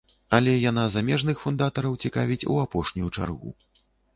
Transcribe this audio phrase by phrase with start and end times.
[0.37, 3.57] Але яна замежных фундатараў цікавіць у апошнюю чаргу.